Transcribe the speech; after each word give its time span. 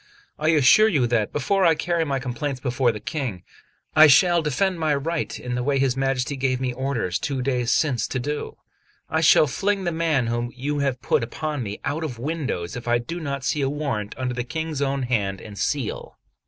I 0.39 0.47
assure 0.47 0.87
you 0.87 1.05
that, 1.05 1.31
before 1.31 1.63
I 1.63 1.75
carry 1.75 2.03
my 2.05 2.17
complaints 2.17 2.59
before 2.59 2.91
the 2.91 2.99
King, 2.99 3.43
I 3.95 4.07
shall 4.07 4.41
defend 4.41 4.79
my 4.79 4.95
right 4.95 5.39
in 5.39 5.53
the 5.53 5.61
way 5.61 5.77
his 5.77 5.95
Majesty 5.95 6.35
gave 6.35 6.59
me 6.59 6.73
orders 6.73 7.19
two 7.19 7.43
days 7.43 7.69
since 7.69 8.07
to 8.07 8.17
do. 8.19 8.57
I 9.11 9.21
shall 9.21 9.45
fling 9.45 9.83
the 9.83 9.91
man 9.91 10.25
whom 10.25 10.51
you 10.55 10.79
have 10.79 11.03
put 11.03 11.23
upon 11.23 11.61
me 11.61 11.79
out 11.85 12.03
of 12.03 12.17
windows 12.17 12.75
if 12.75 12.87
I 12.87 12.97
do 12.97 13.19
not 13.19 13.43
see 13.43 13.61
a 13.61 13.69
warrant 13.69 14.15
under 14.17 14.33
the 14.33 14.43
King's 14.43 14.81
own 14.81 15.03
hand 15.03 15.39
and 15.39 15.55
seal." 15.55 16.17